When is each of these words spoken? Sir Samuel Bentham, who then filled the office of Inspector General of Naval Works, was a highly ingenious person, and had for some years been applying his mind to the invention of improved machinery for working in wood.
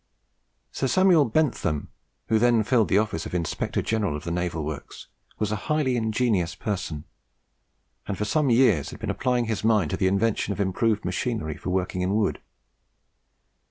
Sir 0.71 0.87
Samuel 0.87 1.25
Bentham, 1.25 1.89
who 2.27 2.39
then 2.39 2.63
filled 2.63 2.87
the 2.87 2.97
office 2.97 3.27
of 3.27 3.35
Inspector 3.35 3.79
General 3.83 4.15
of 4.15 4.25
Naval 4.25 4.65
Works, 4.65 5.05
was 5.37 5.51
a 5.51 5.55
highly 5.69 5.95
ingenious 5.95 6.55
person, 6.55 7.03
and 8.07 8.17
had 8.17 8.17
for 8.17 8.25
some 8.25 8.49
years 8.49 8.91
been 8.93 9.11
applying 9.11 9.45
his 9.45 9.63
mind 9.63 9.91
to 9.91 9.97
the 9.97 10.07
invention 10.07 10.53
of 10.53 10.59
improved 10.59 11.05
machinery 11.05 11.55
for 11.55 11.69
working 11.69 12.01
in 12.01 12.15
wood. 12.15 12.41